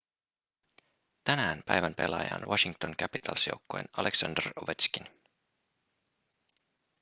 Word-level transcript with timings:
tänään 1.23 1.63
päivän 1.65 1.95
pelaaja 1.95 2.35
on 2.35 2.47
washington 2.47 2.95
capitals 3.01 3.47
joukkueen 3.47 3.85
aleksandr 3.97 4.41
ovetškin 4.55 5.07